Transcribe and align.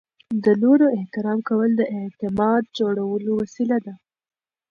د 0.43 0.45
نورو 0.63 0.85
احترام 0.97 1.39
کول 1.49 1.71
د 1.75 1.81
اعتماد 1.97 2.63
جوړولو 2.77 3.31
وسیله 3.41 3.77
ده. 3.85 3.93